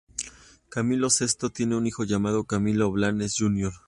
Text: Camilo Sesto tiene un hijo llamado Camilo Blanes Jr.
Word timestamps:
Camilo 0.71 1.11
Sesto 1.11 1.51
tiene 1.51 1.75
un 1.75 1.85
hijo 1.85 2.03
llamado 2.05 2.45
Camilo 2.45 2.91
Blanes 2.91 3.35
Jr. 3.37 3.71